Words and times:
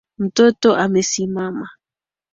Mtoto 0.17 0.75
amesimama 0.75 1.69